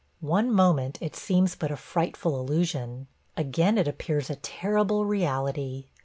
[0.25, 3.05] One moment it seems but a frightful illusion;
[3.37, 5.89] again it appears a terrible reality.